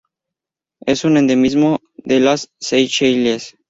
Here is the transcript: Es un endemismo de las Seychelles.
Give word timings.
Es 0.83 1.05
un 1.05 1.15
endemismo 1.17 1.77
de 1.95 2.19
las 2.21 2.49
Seychelles. 2.59 3.55